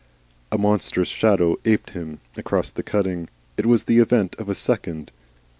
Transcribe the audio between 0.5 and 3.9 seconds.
A monstrous shadow aped him across the cutting. It was